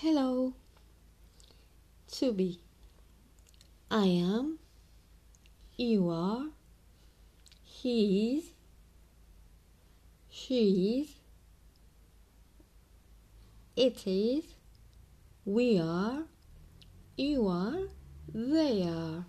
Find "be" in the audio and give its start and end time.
2.32-2.60